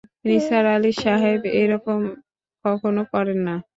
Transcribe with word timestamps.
নিসার 0.25 0.65
আলি 0.73 0.91
সাহেব 1.01 1.41
এ 1.53 1.73
রকম 1.73 1.99
কখনো 2.65 3.01
করেন 3.11 3.39
না। 3.47 3.55